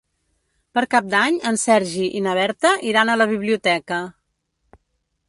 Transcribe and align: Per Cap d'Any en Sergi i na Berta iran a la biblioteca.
Per 0.77 0.83
Cap 0.93 1.11
d'Any 1.11 1.35
en 1.51 1.59
Sergi 1.63 2.07
i 2.19 2.21
na 2.29 2.33
Berta 2.39 2.71
iran 2.93 3.13
a 3.13 3.19
la 3.23 3.29
biblioteca. 3.35 4.01